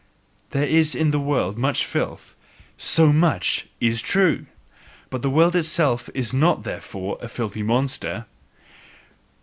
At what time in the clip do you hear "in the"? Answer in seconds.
0.95-1.19